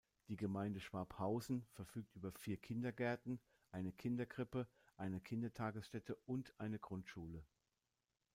[0.29, 3.39] Die Gemeinde Schwabhausen verfügt über vier Kindergärten,
[3.71, 7.45] eine Kinderkrippe, einen Kindertagesstätte und eine Grundschule.